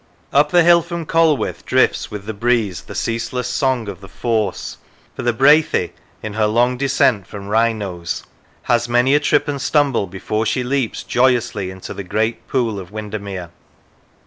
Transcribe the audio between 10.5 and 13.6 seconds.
leaps joyously into the great pool of Windermere.